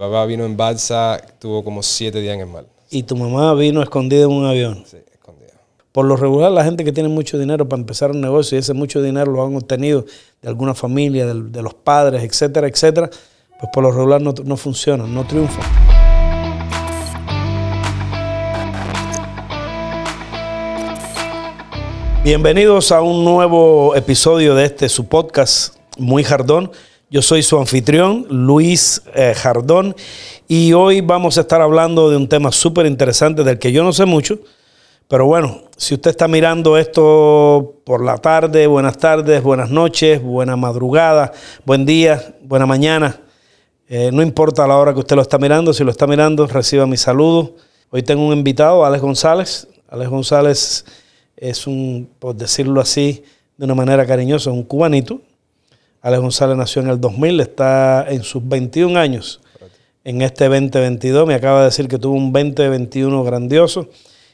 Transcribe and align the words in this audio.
papá 0.00 0.24
vino 0.24 0.46
en 0.46 0.56
balsa, 0.56 1.20
tuvo 1.38 1.62
como 1.62 1.82
siete 1.82 2.22
días 2.22 2.34
en 2.34 2.40
el 2.40 2.46
mar. 2.46 2.64
Y 2.90 3.02
tu 3.02 3.16
mamá 3.16 3.52
vino 3.52 3.82
escondida 3.82 4.22
en 4.24 4.30
un 4.30 4.46
avión. 4.46 4.82
Sí, 4.90 4.96
escondida. 5.12 5.52
Por 5.92 6.06
lo 6.06 6.16
regular, 6.16 6.50
la 6.50 6.64
gente 6.64 6.84
que 6.84 6.92
tiene 6.92 7.10
mucho 7.10 7.38
dinero 7.38 7.68
para 7.68 7.80
empezar 7.80 8.10
un 8.10 8.22
negocio 8.22 8.56
y 8.56 8.60
ese 8.60 8.72
mucho 8.72 9.02
dinero 9.02 9.30
lo 9.30 9.44
han 9.44 9.54
obtenido 9.54 10.06
de 10.40 10.48
alguna 10.48 10.72
familia, 10.74 11.26
del- 11.26 11.52
de, 11.52 11.60
los 11.60 11.74
padres, 11.74 12.22
etcétera, 12.24 12.66
etcétera, 12.66 13.10
pues 13.58 13.70
por 13.74 13.82
lo 13.82 13.92
regular 13.92 14.22
no, 14.22 14.32
no 14.42 14.56
funcionan, 14.56 15.14
no 15.14 15.26
triunfan. 15.26 15.66
Bienvenidos 22.24 22.92
a 22.92 23.02
un 23.02 23.24
nuevo 23.24 23.94
episodio 23.96 24.54
de 24.54 24.64
este 24.66 24.88
su 24.88 25.06
podcast 25.08 25.76
Muy 25.98 26.22
Jardón. 26.24 26.70
Yo 27.12 27.22
soy 27.22 27.42
su 27.42 27.58
anfitrión, 27.58 28.24
Luis 28.30 29.02
eh, 29.16 29.34
Jardón, 29.36 29.96
y 30.46 30.74
hoy 30.74 31.00
vamos 31.00 31.38
a 31.38 31.40
estar 31.40 31.60
hablando 31.60 32.08
de 32.08 32.16
un 32.16 32.28
tema 32.28 32.52
súper 32.52 32.86
interesante 32.86 33.42
del 33.42 33.58
que 33.58 33.72
yo 33.72 33.82
no 33.82 33.92
sé 33.92 34.04
mucho, 34.04 34.38
pero 35.08 35.26
bueno, 35.26 35.62
si 35.76 35.94
usted 35.94 36.10
está 36.10 36.28
mirando 36.28 36.78
esto 36.78 37.80
por 37.82 38.04
la 38.04 38.16
tarde, 38.18 38.68
buenas 38.68 38.96
tardes, 38.96 39.42
buenas 39.42 39.70
noches, 39.70 40.22
buena 40.22 40.54
madrugada, 40.54 41.32
buen 41.64 41.84
día, 41.84 42.36
buena 42.42 42.64
mañana, 42.64 43.20
eh, 43.88 44.10
no 44.12 44.22
importa 44.22 44.64
la 44.68 44.76
hora 44.76 44.94
que 44.94 45.00
usted 45.00 45.16
lo 45.16 45.22
está 45.22 45.36
mirando, 45.36 45.72
si 45.72 45.82
lo 45.82 45.90
está 45.90 46.06
mirando, 46.06 46.46
reciba 46.46 46.86
mi 46.86 46.96
saludo. 46.96 47.56
Hoy 47.90 48.04
tengo 48.04 48.24
un 48.24 48.32
invitado, 48.32 48.84
Alex 48.84 49.02
González. 49.02 49.66
Alex 49.88 50.08
González 50.08 50.84
es 51.36 51.66
un, 51.66 52.08
por 52.20 52.36
decirlo 52.36 52.80
así, 52.80 53.24
de 53.56 53.64
una 53.64 53.74
manera 53.74 54.06
cariñosa, 54.06 54.52
un 54.52 54.62
cubanito. 54.62 55.20
Alex 56.02 56.22
González 56.22 56.56
nació 56.56 56.82
en 56.82 56.88
el 56.88 57.00
2000, 57.00 57.40
está 57.40 58.06
en 58.08 58.22
sus 58.22 58.46
21 58.46 58.98
años 58.98 59.40
en 60.04 60.22
este 60.22 60.48
2022. 60.48 61.26
Me 61.26 61.34
acaba 61.34 61.60
de 61.60 61.66
decir 61.66 61.88
que 61.88 61.98
tuvo 61.98 62.16
un 62.16 62.32
2021 62.32 63.22
grandioso. 63.22 63.88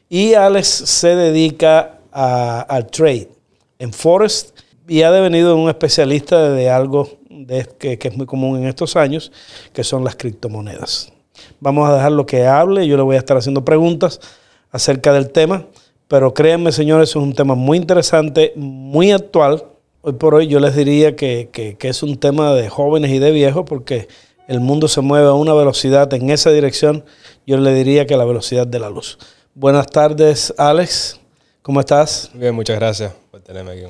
Y 0.08 0.34
Alex 0.34 0.66
se 0.66 1.16
dedica 1.16 1.98
al 2.12 2.86
trade 2.86 3.28
en 3.78 3.92
Forest 3.92 4.58
y 4.88 5.02
ha 5.02 5.10
devenido 5.10 5.56
un 5.56 5.68
especialista 5.68 6.50
de 6.50 6.70
algo 6.70 7.18
que, 7.78 7.98
que 7.98 8.08
es 8.08 8.16
muy 8.16 8.26
común 8.26 8.58
en 8.58 8.68
estos 8.68 8.94
años, 8.94 9.32
que 9.72 9.82
son 9.82 10.04
las 10.04 10.14
criptomonedas. 10.14 11.12
Vamos 11.58 11.88
a 11.88 11.94
dejarlo 11.94 12.24
que 12.24 12.46
hable, 12.46 12.86
yo 12.86 12.96
le 12.96 13.02
voy 13.02 13.16
a 13.16 13.18
estar 13.18 13.36
haciendo 13.36 13.64
preguntas 13.64 14.20
acerca 14.70 15.12
del 15.12 15.30
tema, 15.30 15.66
pero 16.08 16.32
créanme 16.32 16.70
señores, 16.70 17.10
es 17.10 17.16
un 17.16 17.34
tema 17.34 17.54
muy 17.54 17.78
interesante, 17.78 18.52
muy 18.54 19.10
actual. 19.10 19.64
Hoy 20.08 20.12
por 20.12 20.36
hoy 20.36 20.46
yo 20.46 20.60
les 20.60 20.76
diría 20.76 21.16
que, 21.16 21.48
que- 21.52 21.76
que 21.76 21.88
es 21.88 22.04
un 22.04 22.16
tema 22.16 22.54
de 22.54 22.68
jóvenes 22.68 23.10
y 23.10 23.18
de 23.18 23.32
viejos 23.32 23.64
porque 23.66 24.06
el 24.46 24.60
mundo 24.60 24.86
se 24.86 25.00
mueve 25.00 25.26
a 25.26 25.32
una 25.32 25.52
velocidad 25.52 26.14
en 26.14 26.30
esa 26.30 26.52
dirección, 26.52 27.04
yo 27.44 27.56
le 27.58 27.74
diría 27.74 28.06
que 28.06 28.16
la 28.16 28.24
velocidad 28.24 28.68
de 28.68 28.78
la 28.78 28.88
luz. 28.88 29.18
Buenas 29.52 29.88
tardes, 29.88 30.54
Alex. 30.58 31.18
¿Cómo 31.60 31.80
estás? 31.80 32.30
Bien, 32.34 32.54
muchas 32.54 32.76
gracias 32.76 33.14
por 33.32 33.40
tenerme 33.40 33.72
aquí. 33.72 33.80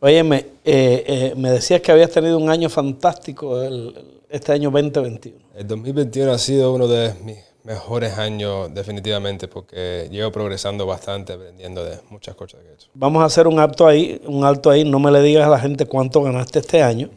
Óyeme, 0.00 0.38
eh, 0.64 1.04
eh, 1.06 1.34
me 1.36 1.52
decías 1.52 1.80
que 1.80 1.92
habías 1.92 2.10
tenido 2.10 2.36
un 2.36 2.50
año 2.50 2.68
fantástico 2.68 3.62
el- 3.62 3.94
este 4.28 4.50
año 4.50 4.72
2021. 4.72 5.38
El 5.56 5.68
2021 5.68 6.32
ha 6.32 6.38
sido 6.38 6.74
uno 6.74 6.88
de 6.88 7.14
mis 7.22 7.38
mejores 7.70 8.18
años 8.18 8.72
definitivamente 8.74 9.46
porque 9.48 10.08
llevo 10.10 10.32
progresando 10.32 10.86
bastante, 10.86 11.32
aprendiendo 11.34 11.84
de 11.84 11.98
muchas 12.10 12.34
cosas 12.34 12.60
que 12.62 12.68
he 12.70 12.74
hecho. 12.74 12.88
Vamos 12.94 13.22
a 13.22 13.26
hacer 13.26 13.46
un 13.46 13.58
alto 13.60 13.86
ahí, 13.86 14.20
un 14.26 14.44
alto 14.44 14.70
ahí. 14.70 14.84
No 14.84 14.98
me 14.98 15.10
le 15.12 15.20
digas 15.22 15.46
a 15.46 15.50
la 15.50 15.60
gente 15.60 15.86
cuánto 15.86 16.22
ganaste 16.22 16.58
este 16.58 16.82
año. 16.82 17.10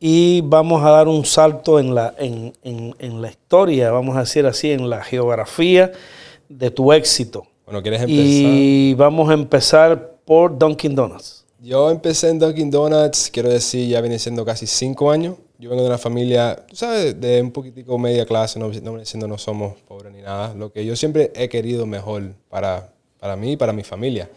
Y 0.00 0.42
vamos 0.42 0.84
a 0.84 0.90
dar 0.90 1.08
un 1.08 1.24
salto 1.24 1.80
en 1.80 1.94
la, 1.94 2.14
en, 2.18 2.52
en- 2.62 2.94
en 2.98 3.20
la 3.22 3.30
historia, 3.30 3.90
vamos 3.90 4.16
a 4.16 4.20
decir 4.20 4.46
así, 4.46 4.70
en 4.70 4.88
la 4.88 5.02
geografía 5.02 5.90
de 6.48 6.70
tu 6.70 6.92
éxito. 6.92 7.46
Bueno, 7.64 7.82
¿quieres 7.82 8.02
empezar? 8.02 8.24
Y 8.24 8.94
vamos 8.94 9.28
a 9.30 9.34
empezar 9.34 10.18
por 10.24 10.56
Dunkin' 10.56 10.94
Donuts. 10.94 11.44
Yo 11.60 11.90
empecé 11.90 12.28
en 12.28 12.38
Dunkin' 12.38 12.70
Donuts, 12.70 13.30
quiero 13.32 13.48
decir, 13.48 13.88
ya 13.88 14.00
viene 14.00 14.18
siendo 14.18 14.44
casi 14.44 14.66
cinco 14.66 15.10
años. 15.10 15.34
Yo 15.60 15.68
vengo 15.68 15.82
de 15.82 15.88
una 15.88 15.98
familia, 15.98 16.64
tú 16.68 16.76
¿sabes? 16.76 17.20
De 17.20 17.42
un 17.42 17.50
poquitico 17.50 17.98
media 17.98 18.24
clase, 18.24 18.60
no, 18.60 18.68
no 18.68 18.98
diciendo 18.98 19.26
no 19.26 19.38
somos 19.38 19.76
pobres 19.88 20.12
ni 20.12 20.22
nada. 20.22 20.54
Lo 20.54 20.72
que 20.72 20.84
yo 20.84 20.94
siempre 20.94 21.32
he 21.34 21.48
querido 21.48 21.84
mejor 21.84 22.32
para, 22.48 22.92
para 23.18 23.34
mí 23.34 23.52
y 23.52 23.56
para 23.56 23.72
mi 23.72 23.82
familia. 23.82 24.30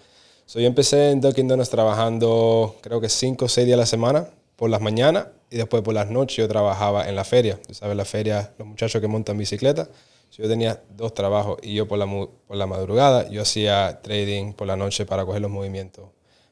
So, 0.48 0.60
yo 0.60 0.66
empecé 0.66 1.12
en 1.12 1.22
Dunkin' 1.22 1.48
Donuts 1.48 1.70
trabajando 1.70 2.76
creo 2.82 3.00
que 3.00 3.08
cinco 3.08 3.46
o 3.46 3.48
seis 3.48 3.68
días 3.68 3.76
a 3.76 3.82
la 3.82 3.86
semana, 3.86 4.28
por 4.56 4.72
las 4.72 4.82
mañanas 4.82 5.28
y 5.52 5.58
después 5.58 5.84
por 5.84 5.94
las 5.94 6.10
noches 6.10 6.38
yo 6.38 6.48
trabajaba 6.48 7.08
en 7.08 7.16
la 7.16 7.24
feria. 7.24 7.60
Tú 7.68 7.76
sabes, 7.76 7.96
la 7.96 8.06
feria, 8.06 8.54
los 8.58 8.68
muchachos 8.68 9.00
que 9.00 9.08
montan 9.08 9.38
bicicleta. 9.38 9.90
Yo 10.32 10.48
tenía 10.48 10.82
dos 10.96 11.14
trabajos 11.14 11.60
y 11.62 11.76
yo 11.76 11.88
por 11.88 12.00
la, 12.00 12.08
por 12.08 12.58
la 12.58 12.66
madrugada 12.66 13.30
yo 13.30 13.44
hacía 13.44 14.02
trading 14.02 14.54
por 14.54 14.66
la 14.66 14.76
noche 14.76 15.06
para 15.06 15.26
coger 15.26 15.42
los 15.42 15.52
movimientos 15.52 16.06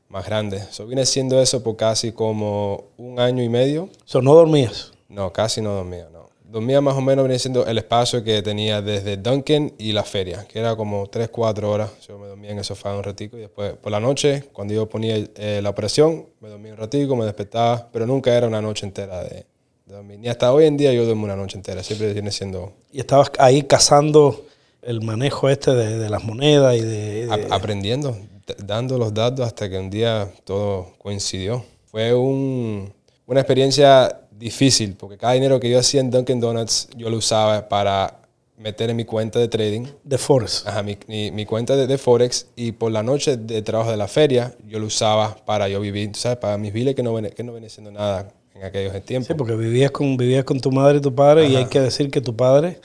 más 0.10 0.26
grandes. 0.26 0.66
So, 0.72 0.86
vine 0.86 1.02
haciendo 1.04 1.42
eso 1.42 1.64
por 1.64 1.76
casi 1.76 2.12
como 2.12 2.86
un 2.98 3.20
año 3.20 3.44
y 3.44 3.50
medio. 3.50 3.90
So, 4.06 4.22
no 4.22 4.34
dormías. 4.34 4.92
No, 5.08 5.32
casi 5.34 5.62
no 5.62 5.72
dormía, 5.74 6.08
no. 6.12 6.30
Dormía 6.44 6.82
más 6.82 6.96
o 6.96 7.02
menos, 7.02 7.24
venía 7.24 7.38
siendo 7.38 7.68
el 7.68 7.78
espacio 7.78 8.24
que 8.24 8.42
tenía 8.42 8.82
desde 8.82 9.18
Duncan 9.18 9.72
y 9.78 9.92
la 9.92 10.04
feria, 10.04 10.48
que 10.48 10.58
era 10.60 10.76
como 10.76 11.06
3, 11.08 11.30
4 11.30 11.70
horas. 11.72 11.92
Yo 12.08 12.18
me 12.18 12.28
dormía 12.28 12.50
en 12.52 12.58
el 12.58 12.64
sofá 12.64 12.96
un 12.96 13.04
ratico 13.04 13.38
y 13.38 13.42
después 13.42 13.74
por 13.74 13.92
la 13.92 14.00
noche, 14.00 14.46
cuando 14.52 14.74
yo 14.74 14.90
ponía 14.90 15.16
eh, 15.36 15.60
la 15.62 15.70
operación, 15.70 16.26
me 16.42 16.50
dormía 16.50 16.72
un 16.74 16.80
ratico, 16.80 17.16
me 17.16 17.26
despertaba, 17.26 17.88
pero 17.92 18.08
nunca 18.08 18.36
era 18.36 18.48
una 18.48 18.64
noche 18.64 18.88
entera 18.88 19.24
de, 19.24 19.46
de 19.86 19.94
dormir. 19.94 20.18
Ni 20.18 20.28
hasta 20.28 20.52
hoy 20.52 20.66
en 20.66 20.76
día 20.76 20.92
yo 20.92 21.06
duermo 21.06 21.26
una 21.26 21.36
noche 21.36 21.56
entera, 21.56 21.84
siempre 21.84 22.12
viene 22.14 22.32
siendo 22.32 22.74
Y 22.92 23.00
estabas 23.00 23.32
ahí 23.38 23.62
cazando 23.62 24.46
el 24.82 25.02
manejo 25.04 25.50
este 25.50 25.76
de, 25.76 26.00
de 26.00 26.10
las 26.10 26.24
monedas 26.24 26.76
y 26.76 26.82
de... 26.82 27.28
de- 27.28 27.48
aprendiendo, 27.52 28.18
dando 28.58 28.98
los 28.98 29.14
datos 29.14 29.46
hasta 29.46 29.70
que 29.70 29.78
un 29.78 29.90
día 29.90 30.30
todo 30.44 30.88
coincidió. 30.98 31.64
Fue 31.86 32.14
un- 32.14 32.92
una 33.26 33.40
experiencia 33.42 34.22
difícil 34.32 34.96
porque 34.98 35.18
cada 35.18 35.34
dinero 35.34 35.60
que 35.60 35.70
yo 35.70 35.80
hacía 35.80 36.02
en 36.02 36.10
Dunkin' 36.12 36.40
Donuts 36.40 36.90
yo 36.96 37.10
lo 37.10 37.18
usaba 37.18 37.68
para 37.68 38.16
meter 38.58 38.90
en 38.90 38.96
mi 38.98 39.06
cuenta 39.06 39.40
de 39.40 39.48
trading, 39.48 39.86
de 40.04 40.18
Forest. 40.18 40.68
ajá, 40.68 40.84
mi, 40.84 40.98
mi- 41.08 41.32
mi 41.32 41.46
cuenta 41.46 41.76
de, 41.76 41.88
de 41.88 41.98
Forex 41.98 42.48
y 42.56 42.74
por 42.74 42.92
la 42.92 43.04
noche 43.04 43.38
de 43.38 43.62
trabajo 43.62 43.90
de 43.92 43.98
la 43.98 44.08
feria 44.08 44.54
yo 44.68 44.80
lo 44.80 44.88
usaba 44.88 45.36
para 45.46 45.68
yo 45.70 45.80
vivir, 45.80 46.12
¿sabes? 46.16 46.38
Para 46.40 46.58
mis 46.58 46.74
biles 46.74 46.96
que 46.96 47.04
no, 47.04 47.14
ven- 47.14 47.32
que 47.36 47.44
no 47.44 47.54
venía 47.54 47.70
siendo 47.70 47.92
nada 47.92 48.32
en 48.56 48.64
aquellos 48.64 48.94
tiempos. 49.06 49.28
Sí, 49.28 49.34
porque 49.36 49.56
vivías 49.56 49.92
con, 49.92 50.18
vivías 50.18 50.44
con 50.44 50.60
tu 50.60 50.72
madre 50.72 50.98
y 50.98 51.02
tu 51.02 51.14
padre 51.16 51.48
y 51.48 51.56
hay 51.56 51.66
que 51.66 51.80
decir 51.80 52.12
que 52.12 52.20
tu 52.20 52.36
padre, 52.36 52.80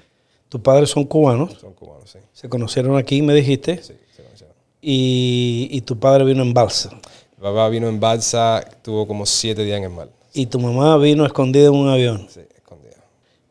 tus 0.48 0.60
padres 0.60 0.90
son 0.90 1.04
cubanos, 1.04 1.54
Son 1.60 1.72
cubanos, 1.72 2.08
sí. 2.10 2.18
se 2.32 2.48
conocieron 2.48 2.96
aquí, 2.96 3.20
me 3.22 3.34
dijiste, 3.34 3.82
Sí. 3.82 3.94
Y, 4.84 5.68
y 5.70 5.80
tu 5.80 5.98
padre 5.98 6.24
vino 6.24 6.42
en 6.42 6.52
balsa. 6.52 6.90
Mi 7.36 7.42
papá 7.42 7.68
vino 7.68 7.88
en 7.88 7.98
balsa, 7.98 8.64
tuvo 8.82 9.06
como 9.06 9.24
siete 9.26 9.64
días 9.64 9.78
en 9.78 9.84
el 9.84 9.90
mar. 9.90 10.08
Y 10.32 10.46
tu 10.46 10.58
mamá 10.58 10.96
vino 10.98 11.24
escondida 11.24 11.66
en 11.68 11.74
un 11.74 11.88
avión. 11.88 12.26
Sí, 12.28 12.40
escondida. 12.54 12.96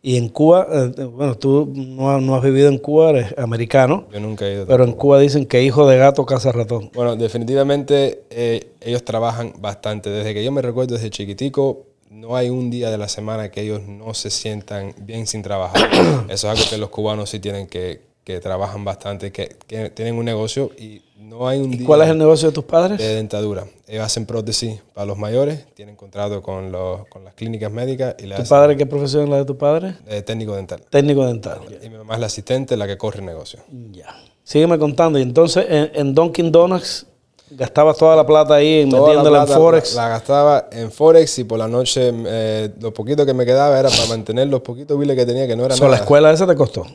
Y 0.01 0.17
en 0.17 0.29
Cuba, 0.29 0.67
eh, 0.69 1.03
bueno, 1.05 1.35
tú 1.35 1.71
no, 1.73 2.19
no 2.19 2.35
has 2.35 2.43
vivido 2.43 2.67
en 2.67 2.77
Cuba, 2.77 3.11
eres 3.11 3.37
americano, 3.37 4.05
Yo 4.11 4.19
nunca 4.19 4.45
he 4.45 4.53
ido. 4.55 4.67
pero 4.67 4.83
en 4.83 4.91
Cuba 4.93 5.19
dicen 5.19 5.45
que 5.45 5.63
hijo 5.63 5.87
de 5.87 5.97
gato 5.97 6.25
caza 6.25 6.51
ratón. 6.51 6.91
Bueno, 6.93 7.15
definitivamente 7.15 8.23
eh, 8.29 8.71
ellos 8.81 9.03
trabajan 9.05 9.53
bastante. 9.59 10.09
Desde 10.09 10.33
que 10.33 10.43
yo 10.43 10.51
me 10.51 10.61
recuerdo 10.61 10.95
desde 10.95 11.09
chiquitico, 11.09 11.85
no 12.09 12.35
hay 12.35 12.49
un 12.49 12.69
día 12.69 12.91
de 12.91 12.97
la 12.97 13.07
semana 13.07 13.49
que 13.49 13.61
ellos 13.61 13.81
no 13.87 14.13
se 14.13 14.29
sientan 14.29 14.93
bien 14.99 15.25
sin 15.25 15.41
trabajar. 15.41 15.89
Eso 16.29 16.51
es 16.51 16.59
algo 16.59 16.69
que 16.69 16.77
los 16.77 16.89
cubanos 16.89 17.29
sí 17.29 17.39
tienen 17.39 17.67
que, 17.67 18.01
que 18.23 18.39
trabajan 18.39 18.83
bastante, 18.85 19.31
que, 19.31 19.55
que 19.67 19.89
tienen 19.89 20.15
un 20.15 20.25
negocio 20.25 20.71
y 20.77 21.01
no 21.23 21.47
hay 21.47 21.59
un 21.59 21.71
día 21.71 21.85
¿Cuál 21.87 22.01
es 22.03 22.09
el 22.09 22.17
negocio 22.17 22.49
de 22.49 22.53
tus 22.53 22.63
padres? 22.65 22.97
de 22.99 23.15
dentadura. 23.15 23.65
Ellos 23.87 24.03
hacen 24.05 24.25
prótesis 24.25 24.81
para 24.93 25.05
los 25.05 25.17
mayores, 25.17 25.65
tienen 25.73 25.95
contrato 25.95 26.41
con, 26.41 26.71
los, 26.71 27.07
con 27.07 27.23
las 27.23 27.33
clínicas 27.33 27.71
médicas 27.71 28.15
y 28.19 28.23
le 28.23 28.35
¿Tu 28.35 28.41
hacen 28.41 28.49
padre 28.49 28.77
qué 28.77 28.85
profesión 28.85 29.23
es 29.23 29.29
la 29.29 29.37
de 29.37 29.45
tu 29.45 29.57
padre? 29.57 29.95
eh, 30.07 30.21
técnico 30.21 30.55
dental. 30.55 30.81
Técnico 30.89 31.25
dental. 31.25 31.59
Y 31.81 31.89
mi 31.89 31.97
mamá 31.97 32.15
es 32.15 32.19
la 32.19 32.25
asistente, 32.27 32.75
la 32.77 32.87
que 32.87 32.97
corre 32.97 33.19
el 33.19 33.25
negocio. 33.25 33.59
Ya. 33.91 34.07
Sígueme 34.43 34.77
contando. 34.77 35.17
Y 35.19 35.21
entonces 35.21 35.65
en, 35.69 35.91
en 35.93 36.13
Dunkin' 36.15 36.51
Donuts 36.51 37.05
gastabas 37.51 37.97
toda 37.97 38.15
la 38.15 38.25
plata 38.25 38.55
ahí 38.55 38.83
metiéndola 38.85 39.41
en 39.43 39.47
Forex. 39.47 39.95
La, 39.95 40.03
la 40.03 40.09
gastaba 40.09 40.67
en 40.71 40.91
Forex 40.91 41.39
y 41.39 41.43
por 41.43 41.59
la 41.59 41.67
noche 41.67 42.11
eh, 42.13 42.69
lo 42.81 42.93
poquito 42.93 43.25
que 43.25 43.33
me 43.33 43.45
quedaba 43.45 43.79
era 43.79 43.89
para 43.89 44.07
mantener 44.07 44.47
los 44.47 44.61
poquitos 44.61 44.97
biles 44.97 45.15
que 45.15 45.25
tenía, 45.25 45.45
que 45.47 45.55
no 45.55 45.65
era 45.65 45.75
So, 45.75 45.87
la 45.87 45.97
escuela 45.97 46.31
esa 46.31 46.47
te 46.47 46.55
costó. 46.55 46.85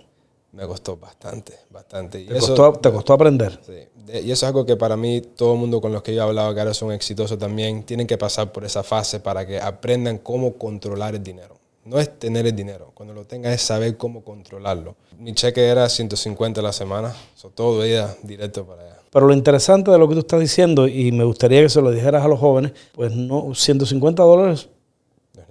Me 0.52 0.66
costó 0.66 0.96
bastante, 0.96 1.52
bastante. 1.70 2.20
Y 2.20 2.24
Te, 2.26 2.38
eso, 2.38 2.48
costó, 2.54 2.72
te 2.80 2.90
costó 2.92 3.12
aprender. 3.12 3.58
sí. 3.64 3.72
Y 4.10 4.30
eso 4.30 4.32
es 4.32 4.42
algo 4.44 4.64
que 4.64 4.74
para 4.74 4.96
mí, 4.96 5.20
todo 5.20 5.52
el 5.52 5.58
mundo 5.60 5.82
con 5.82 5.92
los 5.92 6.02
que 6.02 6.14
yo 6.14 6.22
he 6.22 6.24
hablado 6.24 6.54
que 6.54 6.60
ahora 6.60 6.72
son 6.72 6.92
exitosos 6.92 7.38
también, 7.38 7.82
tienen 7.82 8.06
que 8.06 8.16
pasar 8.16 8.50
por 8.52 8.64
esa 8.64 8.82
fase 8.82 9.20
para 9.20 9.46
que 9.46 9.60
aprendan 9.60 10.16
cómo 10.16 10.54
controlar 10.54 11.14
el 11.14 11.22
dinero. 11.22 11.58
No 11.84 11.98
es 12.00 12.18
tener 12.18 12.46
el 12.46 12.56
dinero, 12.56 12.90
cuando 12.94 13.12
lo 13.12 13.24
tengas 13.26 13.52
es 13.54 13.60
saber 13.60 13.98
cómo 13.98 14.22
controlarlo. 14.24 14.96
Mi 15.18 15.34
cheque 15.34 15.66
era 15.66 15.86
150 15.90 16.60
a 16.60 16.64
la 16.64 16.72
semana, 16.72 17.14
so, 17.34 17.50
todo 17.50 17.84
iba 17.86 18.14
directo 18.22 18.64
para 18.64 18.82
allá. 18.82 18.96
Pero 19.10 19.26
lo 19.26 19.34
interesante 19.34 19.90
de 19.90 19.98
lo 19.98 20.08
que 20.08 20.14
tú 20.14 20.20
estás 20.20 20.40
diciendo, 20.40 20.88
y 20.88 21.12
me 21.12 21.24
gustaría 21.24 21.60
que 21.60 21.68
se 21.68 21.82
lo 21.82 21.90
dijeras 21.90 22.24
a 22.24 22.28
los 22.28 22.38
jóvenes, 22.40 22.72
pues 22.94 23.12
no, 23.14 23.54
150 23.54 24.22
dólares 24.22 24.68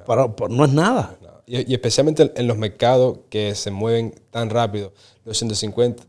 para, 0.07 0.35
para- 0.35 0.53
no 0.53 0.65
es 0.65 0.71
nada. 0.73 1.15
Nada. 1.21 1.26
Y, 1.47 1.73
especialmente 1.73 2.31
en 2.35 2.45
los 2.45 2.57
mercados 2.57 3.19
que 3.29 3.55
se 3.55 3.71
mueven 3.71 4.13
tan 4.31 4.49
rápido, 4.49 4.91
los 5.23 5.37
150, 5.37 6.03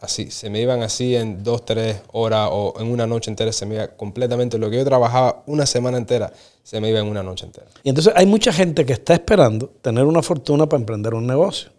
así, 0.00 0.30
se 0.30 0.48
me 0.48 0.60
iban 0.60 0.82
así 0.82 1.16
en 1.16 1.42
dos, 1.42 1.64
tres 1.64 2.02
horas 2.12 2.48
o 2.52 2.74
en 2.78 2.86
una 2.92 3.04
noche 3.04 3.28
entera, 3.28 3.50
se 3.52 3.66
me 3.66 3.74
iba 3.74 3.88
completamente. 3.88 4.58
Lo 4.58 4.70
que 4.70 4.76
yo 4.76 4.84
trabajaba 4.84 5.42
una 5.46 5.66
semana 5.66 5.98
entera, 5.98 6.32
se 6.62 6.80
me 6.80 6.88
iba 6.88 7.00
en 7.00 7.06
una 7.06 7.24
noche 7.24 7.46
entera. 7.46 7.66
Y 7.82 7.88
entonces 7.88 8.12
hay 8.14 8.26
mucha 8.26 8.52
gente 8.52 8.86
que 8.86 8.92
está 8.92 9.14
esperando 9.14 9.72
tener 9.82 10.04
una 10.04 10.22
fortuna 10.22 10.68
para 10.68 10.80
emprender 10.80 11.14
un 11.14 11.26
negocio. 11.26 11.70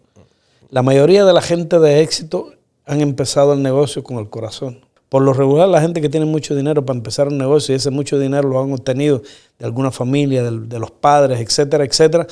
La 0.68 0.82
mayoría 0.82 1.24
de 1.24 1.32
la 1.32 1.40
gente 1.40 1.78
de 1.78 2.02
éxito 2.02 2.52
han 2.84 3.00
empezado 3.00 3.54
el 3.54 3.62
negocio 3.62 4.02
con 4.02 4.18
el 4.18 4.28
corazón. 4.28 4.80
Por 5.08 5.22
lo 5.22 5.32
regular, 5.32 5.66
la 5.66 5.80
gente 5.80 6.02
que 6.02 6.10
tiene 6.10 6.26
mucho 6.26 6.54
dinero 6.54 6.84
para 6.84 6.98
empezar 6.98 7.28
un 7.28 7.38
negocio 7.38 7.72
y 7.72 7.76
ese 7.76 7.90
mucho 7.90 8.18
dinero 8.18 8.50
lo 8.50 8.62
han 8.62 8.70
obtenido 8.70 9.22
de 9.58 9.64
alguna 9.64 9.90
familia, 9.90 10.42
de, 10.42 10.66
de 10.66 10.78
los 10.78 10.90
padres, 10.90 11.40
etcétera, 11.40 11.84
etcétera, 11.84 12.26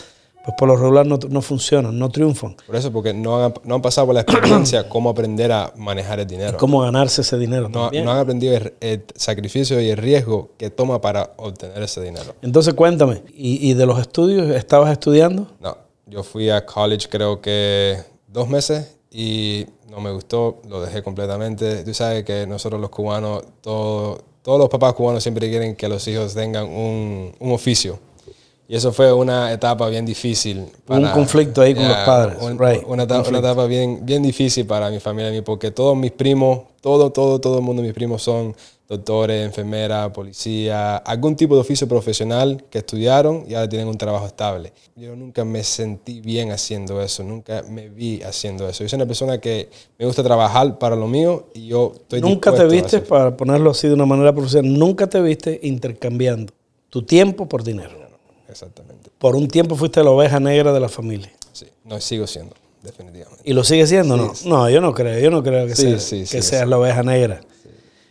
pues 0.46 0.54
por 0.56 0.68
lo 0.68 0.76
regular 0.76 1.04
no, 1.06 1.18
no 1.28 1.42
funcionan, 1.42 1.98
no 1.98 2.08
triunfan. 2.08 2.56
Por 2.66 2.76
eso, 2.76 2.90
porque 2.92 3.12
no 3.12 3.44
han, 3.44 3.52
no 3.64 3.74
han 3.74 3.82
pasado 3.82 4.06
por 4.06 4.14
la 4.14 4.22
experiencia 4.22 4.88
cómo 4.88 5.10
aprender 5.10 5.52
a 5.52 5.72
manejar 5.76 6.20
el 6.20 6.26
dinero. 6.26 6.56
Cómo 6.56 6.80
ganarse 6.80 7.20
ese 7.22 7.36
dinero 7.36 7.68
No, 7.68 7.82
también. 7.82 8.04
no 8.04 8.12
han 8.12 8.18
aprendido 8.18 8.56
el, 8.56 8.72
el 8.80 9.04
sacrificio 9.16 9.80
y 9.80 9.90
el 9.90 9.96
riesgo 9.98 10.50
que 10.56 10.70
toma 10.70 11.00
para 11.00 11.32
obtener 11.36 11.82
ese 11.82 12.00
dinero. 12.00 12.34
Entonces 12.42 12.72
cuéntame, 12.74 13.22
¿y, 13.34 13.70
y 13.70 13.74
de 13.74 13.84
los 13.84 13.98
estudios 14.00 14.48
estabas 14.54 14.90
estudiando? 14.92 15.48
No, 15.60 15.76
yo 16.06 16.22
fui 16.22 16.48
a 16.48 16.64
college 16.64 17.08
creo 17.10 17.40
que 17.40 17.98
dos 18.28 18.48
meses 18.48 18.96
y 19.10 19.66
no 19.90 20.00
me 20.00 20.12
gustó, 20.12 20.60
lo 20.68 20.80
dejé 20.80 21.02
completamente. 21.02 21.82
Tú 21.82 21.92
sabes 21.94 22.24
que 22.24 22.46
nosotros 22.46 22.80
los 22.80 22.90
cubanos, 22.90 23.42
todo- 23.62 24.18
todos 24.42 24.60
los 24.60 24.68
papás 24.68 24.92
cubanos 24.94 25.24
siempre 25.24 25.48
quieren 25.50 25.74
que 25.74 25.88
los 25.88 26.06
hijos 26.06 26.32
tengan 26.34 26.66
un, 26.66 27.32
un 27.40 27.52
oficio. 27.52 27.98
Y 28.68 28.74
eso 28.74 28.92
fue 28.92 29.12
una 29.12 29.52
etapa 29.52 29.88
bien 29.88 30.04
difícil. 30.04 30.66
Un 30.88 31.06
conflicto 31.10 31.62
ahí 31.62 31.74
con 31.74 31.86
los 31.86 31.96
padres, 31.98 32.36
un- 32.40 32.58
right, 32.58 32.82
Una, 32.86 33.04
etapa, 33.04 33.28
una 33.28 33.38
etapa 33.38 33.66
bien, 33.66 34.00
bien 34.04 34.22
difícil 34.22 34.66
para 34.66 34.90
mi 34.90 34.98
familia 34.98 35.30
y 35.30 35.34
mí, 35.36 35.42
porque 35.42 35.70
todos 35.70 35.96
mis 35.96 36.10
primos, 36.10 36.62
todo, 36.80 37.10
todo, 37.10 37.40
todo 37.40 37.58
el 37.58 37.62
mundo, 37.62 37.82
mis 37.82 37.92
primos 37.92 38.22
son 38.22 38.54
doctores, 38.88 39.44
enfermeras, 39.44 40.10
policía, 40.10 40.96
algún 40.98 41.34
tipo 41.36 41.54
de 41.54 41.60
oficio 41.60 41.88
profesional 41.88 42.64
que 42.70 42.78
estudiaron 42.78 43.44
y 43.48 43.54
ahora 43.54 43.68
tienen 43.68 43.88
un 43.88 43.98
trabajo 43.98 44.26
estable. 44.26 44.72
Yo 44.94 45.14
nunca 45.16 45.44
me 45.44 45.62
sentí 45.64 46.20
bien 46.20 46.52
haciendo 46.52 47.02
eso, 47.02 47.24
nunca 47.24 47.62
me 47.68 47.88
vi 47.88 48.22
haciendo 48.22 48.68
eso. 48.68 48.84
Yo 48.84 48.88
soy 48.88 48.96
una 48.96 49.06
persona 49.06 49.38
que 49.38 49.68
me 49.98 50.06
gusta 50.06 50.22
trabajar 50.22 50.78
para 50.78 50.94
lo 50.94 51.08
mío 51.08 51.46
y 51.54 51.66
yo 51.68 51.92
estoy 51.96 52.20
Nunca 52.20 52.52
te 52.54 52.64
viste, 52.66 53.00
para 53.00 53.36
ponerlo 53.36 53.70
así 53.70 53.88
de 53.88 53.94
una 53.94 54.06
manera 54.06 54.32
profesional, 54.32 54.72
nunca 54.78 55.08
te 55.08 55.20
viste 55.20 55.58
intercambiando 55.64 56.52
tu 56.88 57.02
tiempo 57.02 57.46
por 57.48 57.64
dinero. 57.64 58.05
Exactamente. 58.48 59.10
Por 59.18 59.36
un 59.36 59.48
tiempo 59.48 59.76
fuiste 59.76 60.02
la 60.02 60.10
oveja 60.10 60.38
negra 60.40 60.72
de 60.72 60.80
la 60.80 60.88
familia. 60.88 61.32
Sí, 61.52 61.66
no 61.84 62.00
sigo 62.00 62.26
siendo, 62.26 62.54
definitivamente. 62.82 63.42
¿Y 63.44 63.52
lo 63.52 63.64
sigue 63.64 63.86
siendo 63.86 64.16
no? 64.16 64.32
No, 64.44 64.70
yo 64.70 64.80
no 64.80 64.92
creo, 64.94 65.18
yo 65.18 65.30
no 65.30 65.42
creo 65.42 65.66
que, 65.66 65.74
Sí, 65.74 65.98
sea- 65.98 66.24
que 66.24 66.42
seas 66.42 66.68
la 66.68 66.78
oveja 66.78 67.02
negra. 67.02 67.40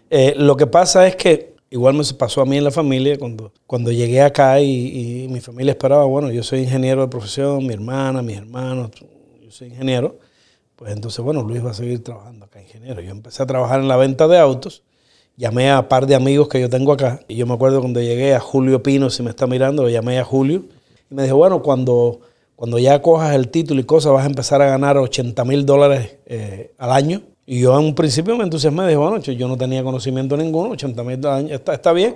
Eh, 0.09 0.33
lo 0.37 0.55
que 0.55 0.67
pasa 0.67 1.07
es 1.07 1.15
que 1.15 1.55
igual 1.69 1.95
me 1.95 2.03
pasó 2.17 2.41
a 2.41 2.45
mí 2.45 2.57
en 2.57 2.63
la 2.63 2.71
familia 2.71 3.17
cuando, 3.17 3.51
cuando 3.67 3.91
llegué 3.91 4.21
acá 4.21 4.59
y, 4.61 5.23
y 5.23 5.27
mi 5.27 5.41
familia 5.41 5.71
esperaba, 5.71 6.05
bueno, 6.05 6.31
yo 6.31 6.43
soy 6.43 6.59
ingeniero 6.61 7.01
de 7.01 7.07
profesión, 7.07 7.65
mi 7.65 7.73
hermana, 7.73 8.21
mis 8.21 8.38
hermanos, 8.38 8.91
yo 9.43 9.51
soy 9.51 9.69
ingeniero, 9.69 10.17
pues 10.75 10.93
entonces, 10.93 11.23
bueno, 11.23 11.41
Luis 11.43 11.65
va 11.65 11.71
a 11.71 11.73
seguir 11.73 12.03
trabajando 12.03 12.45
acá, 12.45 12.61
ingeniero. 12.61 13.01
Yo 13.01 13.09
empecé 13.11 13.41
a 13.41 13.45
trabajar 13.45 13.79
en 13.79 13.88
la 13.88 13.95
venta 13.97 14.27
de 14.27 14.38
autos, 14.38 14.83
llamé 15.37 15.69
a 15.69 15.81
un 15.81 15.87
par 15.87 16.07
de 16.07 16.15
amigos 16.15 16.47
que 16.47 16.59
yo 16.59 16.69
tengo 16.69 16.91
acá 16.91 17.21
y 17.27 17.35
yo 17.35 17.45
me 17.45 17.53
acuerdo 17.53 17.81
cuando 17.81 18.01
llegué 18.01 18.33
a 18.33 18.39
Julio 18.39 18.81
Pino, 18.81 19.09
si 19.09 19.23
me 19.23 19.29
está 19.29 19.47
mirando, 19.47 19.83
lo 19.83 19.89
llamé 19.89 20.19
a 20.19 20.23
Julio 20.23 20.63
y 21.09 21.15
me 21.15 21.23
dijo, 21.23 21.37
bueno, 21.37 21.61
cuando, 21.61 22.21
cuando 22.55 22.79
ya 22.79 23.01
cojas 23.01 23.35
el 23.35 23.49
título 23.49 23.79
y 23.81 23.83
cosas 23.83 24.13
vas 24.13 24.23
a 24.23 24.27
empezar 24.27 24.61
a 24.61 24.67
ganar 24.67 24.97
80 24.97 25.43
mil 25.45 25.65
dólares 25.65 26.17
eh, 26.25 26.71
al 26.77 26.91
año. 26.91 27.21
Y 27.45 27.59
yo 27.59 27.77
en 27.77 27.85
un 27.85 27.95
principio 27.95 28.35
me 28.35 28.43
entusiasmé, 28.43 28.83
dije, 28.83 28.97
bueno, 28.97 29.19
yo 29.19 29.47
no 29.47 29.55
tenía 29.55 29.83
conocimiento 29.83 30.35
ninguno, 30.35 30.71
80 30.71 31.03
mil 31.03 31.25
al 31.25 31.33
año, 31.33 31.53
está, 31.53 31.73
está 31.73 31.93
bien. 31.93 32.15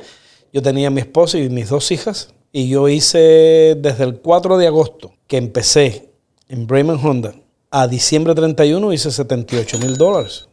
Yo 0.51 0.61
tenía 0.63 0.89
mi 0.89 1.01
esposa 1.01 1.37
y 1.37 1.49
mis 1.49 1.69
dos 1.69 1.91
hijas 1.91 2.33
y 2.51 2.67
yo 2.69 2.89
hice 2.89 3.77
desde 3.79 4.03
el 4.05 4.19
4 4.19 4.57
de 4.57 4.65
agosto 4.65 5.13
que 5.27 5.37
empecé 5.37 6.09
en 6.47 6.65
Bremen 6.65 6.97
Honda 6.97 7.35
a 7.71 7.87
diciembre 7.87 8.33
31 8.33 8.91
hice 8.93 9.11
78 9.11 9.77
mil 9.77 9.95
dólares. 9.95 10.48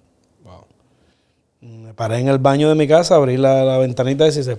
Paré 1.96 2.18
en 2.18 2.28
el 2.28 2.38
baño 2.38 2.68
de 2.68 2.74
mi 2.74 2.86
casa, 2.86 3.16
abrí 3.16 3.36
la, 3.36 3.64
la 3.64 3.78
ventanita 3.78 4.26
y 4.26 4.30
dice, 4.30 4.58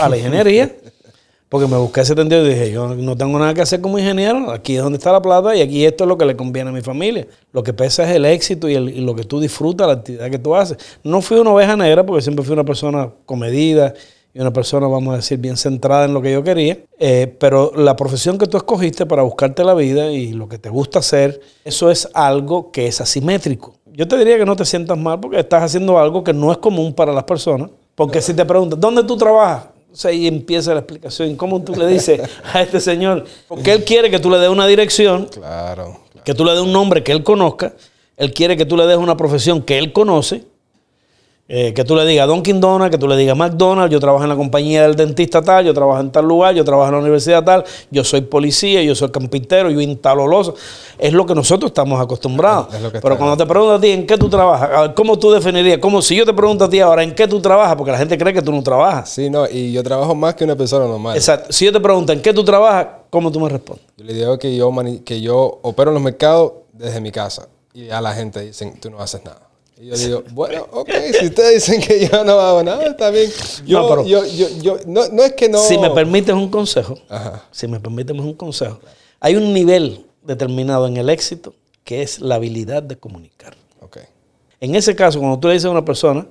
a 0.00 0.08
la 0.08 0.16
ingeniería. 0.16 0.74
Porque 1.48 1.68
me 1.68 1.76
busqué 1.76 2.04
72 2.04 2.46
y 2.48 2.50
dije, 2.50 2.72
yo 2.72 2.94
no 2.96 3.16
tengo 3.16 3.38
nada 3.38 3.54
que 3.54 3.60
hacer 3.60 3.80
como 3.80 3.96
ingeniero, 3.98 4.50
aquí 4.50 4.74
es 4.76 4.82
donde 4.82 4.96
está 4.98 5.12
la 5.12 5.22
plata 5.22 5.54
y 5.54 5.60
aquí 5.60 5.84
esto 5.84 6.02
es 6.02 6.08
lo 6.08 6.18
que 6.18 6.24
le 6.24 6.34
conviene 6.34 6.70
a 6.70 6.72
mi 6.72 6.80
familia. 6.80 7.28
Lo 7.52 7.62
que 7.62 7.72
pesa 7.72 8.02
es 8.08 8.16
el 8.16 8.24
éxito 8.24 8.68
y, 8.68 8.74
el- 8.74 9.04
lo 9.06 9.14
que 9.14 9.22
tú 9.22 9.38
disfrutas, 9.38 9.86
la 9.86 9.92
actividad 9.92 10.30
que 10.30 10.38
tú 10.38 10.56
haces. 10.56 10.78
No 11.04 11.20
fui 11.20 11.38
una 11.38 11.50
oveja 11.52 11.76
negra 11.76 12.04
porque 12.04 12.22
siempre 12.22 12.44
fui 12.44 12.54
una 12.54 12.64
persona 12.64 13.08
comedida 13.24 13.94
y 14.32 14.40
una 14.40 14.52
persona, 14.52 14.88
vamos 14.88 15.12
a 15.14 15.18
decir, 15.18 15.38
bien 15.38 15.56
centrada 15.56 16.06
en 16.06 16.14
lo 16.14 16.22
que 16.22 16.32
yo 16.32 16.42
quería. 16.42 16.78
Eh, 16.98 17.32
pero 17.38 17.70
la 17.76 17.94
profesión 17.94 18.36
que 18.36 18.48
tú 18.48 18.56
escogiste 18.56 19.06
para 19.06 19.22
buscarte 19.22 19.62
la 19.62 19.74
vida 19.74 20.10
y 20.10 20.32
lo 20.32 20.48
que 20.48 20.58
te 20.58 20.70
gusta 20.70 20.98
hacer, 21.00 21.40
eso 21.64 21.88
es 21.88 22.08
algo 22.14 22.72
que 22.72 22.88
es 22.88 23.00
asimétrico. 23.00 23.76
Yo 23.96 24.08
te 24.08 24.18
diría 24.18 24.36
que 24.36 24.44
no 24.44 24.56
te 24.56 24.64
sientas 24.64 24.98
mal 24.98 25.20
porque 25.20 25.38
estás 25.38 25.62
haciendo 25.62 25.96
algo 25.98 26.24
que 26.24 26.32
no 26.32 26.50
es 26.50 26.58
común 26.58 26.92
para 26.92 27.12
las 27.12 27.22
personas. 27.24 27.70
Porque 27.94 28.20
si 28.20 28.34
te 28.34 28.44
preguntan, 28.44 28.80
¿dónde 28.80 29.04
tú 29.04 29.16
trabajas? 29.16 29.66
O 29.92 29.96
sea, 29.96 30.10
ahí 30.10 30.26
empieza 30.26 30.72
la 30.74 30.80
explicación. 30.80 31.36
¿Cómo 31.36 31.62
tú 31.62 31.76
le 31.76 31.86
dices 31.86 32.20
a 32.52 32.60
este 32.62 32.80
señor? 32.80 33.24
Porque 33.46 33.70
él 33.72 33.84
quiere 33.84 34.10
que 34.10 34.18
tú 34.18 34.28
le 34.30 34.38
des 34.38 34.48
una 34.48 34.66
dirección, 34.66 35.26
Claro, 35.26 36.00
claro. 36.10 36.24
que 36.24 36.34
tú 36.34 36.44
le 36.44 36.50
des 36.52 36.60
un 36.60 36.72
nombre 36.72 37.04
que 37.04 37.12
él 37.12 37.22
conozca. 37.22 37.72
Él 38.16 38.32
quiere 38.34 38.56
que 38.56 38.64
tú 38.66 38.76
le 38.76 38.84
des 38.86 38.96
una 38.96 39.16
profesión 39.16 39.62
que 39.62 39.78
él 39.78 39.92
conoce. 39.92 40.44
Eh, 41.46 41.74
que 41.74 41.84
tú 41.84 41.94
le 41.94 42.06
digas 42.06 42.26
Dunkin' 42.26 42.58
Donuts, 42.58 42.90
que 42.90 42.96
tú 42.96 43.06
le 43.06 43.18
digas 43.18 43.36
McDonald's, 43.36 43.92
yo 43.92 44.00
trabajo 44.00 44.22
en 44.24 44.30
la 44.30 44.34
compañía 44.36 44.80
del 44.84 44.96
dentista 44.96 45.42
tal, 45.42 45.62
yo 45.66 45.74
trabajo 45.74 46.00
en 46.00 46.10
tal 46.10 46.24
lugar, 46.24 46.54
yo 46.54 46.64
trabajo 46.64 46.88
en 46.88 46.94
la 46.94 47.00
universidad 47.02 47.44
tal, 47.44 47.62
yo 47.90 48.02
soy 48.02 48.22
policía, 48.22 48.82
yo 48.82 48.94
soy 48.94 49.10
campintero, 49.10 49.68
yo 49.70 49.78
instalo 49.82 50.26
losa. 50.26 50.52
Es 50.98 51.12
lo 51.12 51.26
que 51.26 51.34
nosotros 51.34 51.68
estamos 51.68 52.00
acostumbrados. 52.00 52.72
Es- 52.74 52.80
Pero 53.02 53.18
cuando 53.18 53.36
te 53.36 53.44
pregunto 53.44 53.74
a 53.74 53.80
ti 53.80 53.90
en 53.90 54.06
qué 54.06 54.16
tú 54.16 54.30
trabajas, 54.30 54.70
a 54.74 54.80
ver, 54.80 54.94
¿cómo 54.94 55.18
tú 55.18 55.32
definirías? 55.32 55.78
Como 55.80 56.00
si 56.00 56.16
yo 56.16 56.24
te 56.24 56.32
pregunto 56.32 56.64
a 56.64 56.70
ti 56.70 56.80
ahora 56.80 57.02
en 57.02 57.14
qué 57.14 57.28
tú 57.28 57.38
trabajas, 57.42 57.76
porque 57.76 57.92
la 57.92 57.98
gente 57.98 58.16
cree 58.16 58.32
que 58.32 58.40
tú 58.40 58.50
no 58.50 58.62
trabajas. 58.62 59.10
Sí, 59.10 59.28
no, 59.28 59.46
y 59.46 59.70
yo 59.70 59.82
trabajo 59.82 60.14
más 60.14 60.34
que 60.36 60.44
una 60.44 60.56
persona 60.56 60.86
normal. 60.86 61.14
Exacto. 61.14 61.52
Si 61.52 61.66
yo 61.66 61.72
te 61.72 61.80
pregunto 61.80 62.14
en 62.14 62.22
qué 62.22 62.32
tú 62.32 62.42
trabajas, 62.42 62.86
¿cómo 63.10 63.30
tú 63.30 63.38
me 63.38 63.50
respondes? 63.50 63.84
Yo 63.98 64.04
le 64.06 64.14
digo 64.14 64.38
que 64.38 64.56
yo, 64.56 64.72
que 65.04 65.20
yo 65.20 65.58
opero 65.60 65.90
en 65.90 65.94
los 65.96 66.02
mercados 66.02 66.52
desde 66.72 67.02
mi 67.02 67.10
casa. 67.12 67.48
Y 67.74 67.90
a 67.90 68.00
la 68.00 68.14
gente 68.14 68.40
dicen, 68.40 68.80
tú 68.80 68.88
no 68.88 68.98
haces 69.00 69.22
nada. 69.26 69.40
Y 69.84 69.88
yo 69.88 69.96
digo, 69.96 70.24
bueno, 70.32 70.66
ok, 70.72 70.88
si 71.18 71.26
ustedes 71.26 71.54
dicen 71.66 71.80
que 71.80 72.08
yo 72.08 72.24
no 72.24 72.32
hago 72.40 72.62
nada, 72.62 72.84
está 72.86 73.10
bien. 73.10 73.30
Yo, 73.66 73.82
No, 73.82 73.88
pero- 73.88 74.06
yo, 74.06 74.24
yo, 74.24 74.48
yo- 74.62 74.78
no, 74.86 75.08
no 75.08 75.22
es 75.24 75.32
que 75.34 75.48
no... 75.48 75.58
Si 75.58 75.76
me 75.78 75.90
permites 75.90 76.34
un 76.34 76.48
consejo, 76.48 76.98
Ajá. 77.08 77.44
si 77.50 77.66
me 77.68 77.78
permites 77.80 78.16
un 78.18 78.34
consejo, 78.34 78.80
hay 79.20 79.36
un 79.36 79.52
nivel 79.52 80.06
determinado 80.22 80.86
en 80.86 80.96
el 80.96 81.10
éxito 81.10 81.54
que 81.84 82.00
es 82.02 82.20
la 82.20 82.36
habilidad 82.36 82.82
de 82.82 82.96
comunicar. 82.96 83.54
Ok. 83.82 83.98
En 84.60 84.74
ese 84.74 84.96
caso, 84.96 85.18
cuando 85.18 85.38
tú 85.38 85.48
le 85.48 85.54
dices 85.54 85.66
a 85.66 85.70
una 85.70 85.84
persona, 85.84 86.26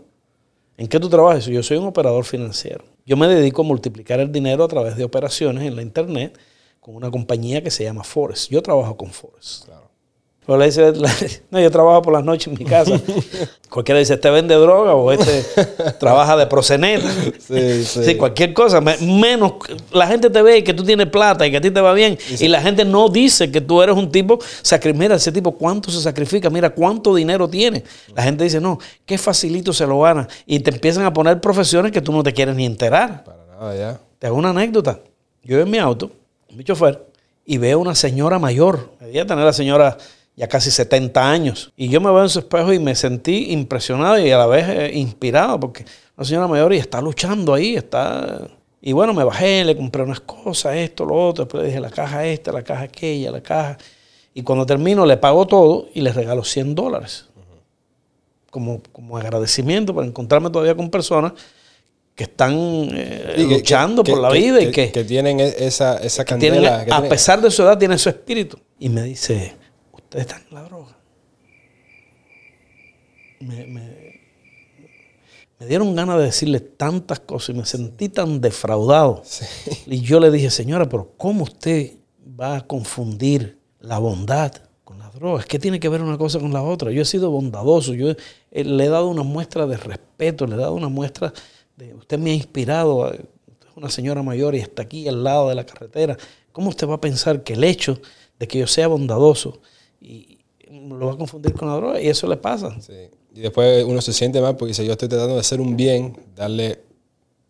¿en 0.78 0.88
qué 0.88 1.00
tú 1.00 1.08
trabajas? 1.10 1.46
Yo 1.46 1.62
soy 1.62 1.78
un 1.78 1.86
operador 1.86 2.24
financiero. 2.26 2.84
Yo 3.06 3.16
me 3.18 3.28
dedico 3.28 3.62
a 3.62 3.66
multiplicar 3.66 4.20
el 4.20 4.32
dinero 4.32 4.64
a 4.64 4.68
través 4.68 4.96
de 4.98 5.04
operaciones 5.04 5.64
en 5.68 5.76
la 5.76 5.84
internet 5.84 6.36
con 6.80 6.96
una 6.96 7.12
compañía 7.12 7.62
que 7.64 7.70
se 7.70 7.84
llama 7.84 8.04
Forex. 8.04 8.48
Yo 8.50 8.62
trabajo 8.64 8.98
con 8.98 9.12
Forex. 9.12 9.64
Claro. 9.66 9.83
O 10.46 10.58
le 10.58 10.66
dice, 10.66 10.92
no, 11.52 11.60
yo 11.60 11.72
trabajo 11.72 12.02
por 12.02 12.14
las 12.14 12.24
noches 12.24 12.48
en 12.48 12.56
mi 12.60 12.66
casa. 12.66 13.00
Cualquiera 13.70 14.00
dice, 14.00 14.16
este 14.16 14.30
vende 14.30 14.54
droga 14.56 14.94
o 14.94 15.12
este 15.12 15.44
trabaja 16.00 16.36
de 16.36 16.48
proseneta. 16.48 17.10
Sí, 17.40 17.84
sí. 17.86 18.04
Sí, 18.04 18.16
cualquier 18.16 18.54
cosa. 18.54 18.82
me- 18.82 18.98
Menos, 18.98 19.54
la 19.92 20.06
gente 20.08 20.30
te 20.30 20.42
ve 20.42 20.64
que 20.64 20.74
tú 20.74 20.84
tienes 20.84 21.08
plata 21.08 21.48
y 21.48 21.52
que 21.52 21.58
a 21.58 21.62
ti 21.62 21.72
te 21.72 21.80
va 21.82 21.94
bien. 21.94 22.18
Y 22.40 22.48
la 22.50 22.62
gente 22.62 22.84
no 22.86 23.08
dice 23.10 23.52
que 23.52 23.62
tú 23.62 23.82
eres 23.82 23.96
un 23.96 24.12
tipo, 24.12 24.38
mira 24.96 25.16
ese 25.16 25.32
tipo 25.32 25.54
cuánto 25.54 25.90
se 25.92 26.02
sacrifica, 26.02 26.50
mira 26.50 26.70
cuánto 26.72 27.16
dinero 27.16 27.48
tiene. 27.48 27.84
La 28.16 28.24
gente 28.24 28.44
dice, 28.44 28.60
no, 28.60 28.80
qué 29.06 29.18
facilito 29.18 29.72
se 29.74 29.88
lo 29.88 30.02
gana. 30.02 30.28
Y 30.46 30.60
te 30.60 30.72
empiezan 30.72 31.06
a 31.06 31.14
poner 31.14 31.40
profesiones 31.40 31.92
que 31.92 32.02
tú 32.02 32.12
no 32.12 32.22
te 32.22 32.34
quieres 32.34 32.56
ni 32.56 32.66
enterar. 32.66 33.24
Para 33.24 33.46
nada, 33.46 33.76
ya. 33.76 34.00
Te 34.20 34.28
hago 34.28 34.36
una 34.38 34.50
anécdota. 34.50 35.00
Yo 35.44 35.60
en 35.60 35.70
mi 35.70 35.78
auto, 35.78 36.12
mi 36.54 36.64
chofer, 36.64 37.06
y 37.46 37.58
veo 37.58 37.80
una 37.80 37.96
señora 37.96 38.40
mayor. 38.40 38.92
Debía 39.00 39.26
tener 39.26 39.44
la 39.44 39.52
señora 39.54 39.98
ya 40.36 40.48
casi 40.48 40.72
70 40.72 41.30
años. 41.30 41.72
Y 41.78 41.90
yo 41.90 42.02
me 42.02 42.12
veo 42.12 42.24
en 42.24 42.30
su 42.30 42.40
espejo 42.40 42.74
y 42.74 42.80
me 42.80 42.96
sentí 42.96 43.52
impresionado 43.52 44.20
y 44.20 44.32
a 44.32 44.38
la 44.38 44.48
vez 44.48 44.68
eh, 44.68 44.92
inspirado 44.94 45.60
porque 45.60 45.86
una 46.18 46.26
señora 46.26 46.48
mayor 46.48 46.74
y 46.74 46.78
está 46.78 47.02
luchando 47.02 47.54
ahí, 47.54 47.76
está... 47.76 48.48
Y 48.86 48.92
bueno, 48.92 49.14
me 49.14 49.24
bajé, 49.24 49.64
le 49.64 49.78
compré 49.78 50.04
unas 50.04 50.20
cosas, 50.20 50.76
esto, 50.76 51.06
lo 51.06 51.16
otro. 51.16 51.46
Después 51.46 51.64
le 51.64 51.68
dije 51.70 51.80
la 51.80 51.90
caja 51.90 52.26
esta, 52.26 52.52
la 52.52 52.64
caja 52.64 52.84
aquella, 52.84 53.32
la 53.32 53.42
caja. 53.42 53.78
Y 54.34 54.44
cuando 54.44 54.66
termino 54.66 55.06
le 55.06 55.16
pago 55.16 55.48
todo 55.48 55.88
y 55.94 56.02
le 56.02 56.12
regalo 56.12 56.44
100 56.44 56.76
dólares. 56.76 57.26
Como, 58.50 58.82
como 58.92 59.18
agradecimiento 59.18 59.94
por 59.94 60.04
encontrarme 60.04 60.50
todavía 60.50 60.76
con 60.76 60.90
personas 60.90 61.34
que 62.14 62.26
están 62.26 62.54
eh, 62.56 63.36
luchando 63.38 64.04
por 64.04 64.20
la 64.20 64.30
vida 64.30 64.62
y 64.62 64.70
que, 64.72 64.92
que 64.92 65.04
tienen 65.04 65.40
e, 65.40 65.48
esa, 65.60 65.98
esa 65.98 66.24
candela. 66.26 66.86
a 66.92 67.04
pesar 67.04 67.42
de 67.42 67.50
su 67.50 67.64
edad, 67.64 67.78
tienen 67.78 67.98
su 67.98 68.10
espíritu. 68.10 68.60
Y 68.78 68.90
me 68.90 69.02
dice, 69.04 69.56
están 70.22 70.44
en 70.50 70.54
la 70.56 70.64
droga. 70.64 70.98
Me, 73.40 73.66
me, 73.68 74.22
dieron 75.68 75.96
ganas 75.96 76.18
de 76.18 76.26
decirle 76.26 76.60
tantas 76.60 77.20
cosas 77.20 77.50
y 77.50 77.58
me 77.60 77.66
sentí 77.66 78.10
tan 78.10 78.42
defraudado. 78.42 79.24
Y 79.86 80.02
yo 80.02 80.20
le 80.20 80.32
dije, 80.32 80.50
señora, 80.50 80.88
pero 80.88 81.14
¿cómo 81.18 81.44
usted 81.44 81.98
va 82.40 82.58
a 82.58 82.62
confundir 82.62 83.60
la 83.80 84.00
bondad 84.00 84.54
con 84.84 85.00
las 85.00 85.14
drogas? 85.14 85.46
¿Qué 85.46 85.60
tiene 85.60 85.80
que 85.80 85.90
ver 85.90 86.02
una 86.02 86.18
cosa 86.18 86.40
con 86.40 86.54
la 86.54 86.64
otra? 86.64 86.92
Yo 86.92 87.02
he 87.02 87.06
sido 87.06 87.32
bondadoso, 87.32 87.94
yo 87.94 88.14
le 88.52 88.86
he 88.86 88.90
dado 88.90 89.10
una 89.10 89.24
muestra 89.24 89.66
de 89.68 89.78
respeto, 89.78 90.46
le 90.48 90.56
he 90.56 90.60
dado 90.60 90.74
una 90.74 90.90
muestra 90.90 91.34
usted 91.98 92.20
me 92.20 92.32
ha 92.32 92.34
inspirado, 92.34 93.12
usted 93.48 93.68
es 93.70 93.78
una 93.78 93.90
señora 93.90 94.24
mayor 94.24 94.56
y 94.56 94.60
está 94.60 94.84
aquí 94.84 95.08
al 95.08 95.24
lado 95.24 95.50
de 95.50 95.56
la 95.56 95.66
carretera. 95.66 96.18
¿Cómo 96.52 96.70
usted 96.70 96.88
va 96.88 96.96
a 96.96 97.02
pensar 97.02 97.44
que 97.44 97.54
el 97.54 97.64
hecho 97.64 98.00
de 98.40 98.48
que 98.48 98.60
yo 98.60 98.68
sea 98.68 98.88
bondadoso 98.88 99.62
y 100.04 100.40
lo 100.70 101.08
va 101.08 101.14
a 101.14 101.18
confundir 101.18 101.54
con 101.54 101.68
la 101.70 101.76
droga? 101.76 102.02
Y 102.02 102.08
eso 102.08 102.28
le 102.28 102.38
pasa. 102.38 102.76
Sí. 102.82 103.10
Y 103.36 103.42
después 103.42 103.84
uno 103.86 104.02
se 104.02 104.14
siente 104.14 104.40
mal 104.42 104.56
porque 104.56 104.70
dice, 104.70 104.86
yo 104.86 104.92
estoy 104.92 105.08
tratando 105.08 105.36
de 105.36 105.40
hacer 105.40 105.60
un 105.60 105.76
bien, 105.76 106.18
darle, 106.36 106.82